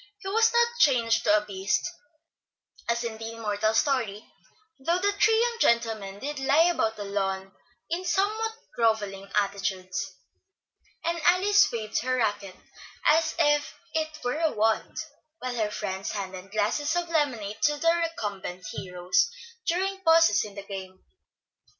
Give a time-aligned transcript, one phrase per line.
[0.17, 1.87] He was not changed to a beast,
[2.89, 4.25] as in the immortal story,
[4.79, 7.51] though the three young gentlemen did lie about the lawn
[7.87, 10.15] in somewhat grovelling attitudes;
[11.05, 12.55] and Alice waved her racquet
[13.05, 14.97] as if it were a wand,
[15.37, 19.29] while her friends handed glasses of lemonade to the recumbent heroes
[19.67, 20.99] during pauses in the game.